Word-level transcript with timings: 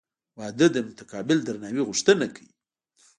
•واده 0.37 0.67
د 0.75 0.77
متقابل 0.87 1.37
درناوي 1.41 1.81
غوښتنه 1.87 2.25
کوي. 2.35 2.51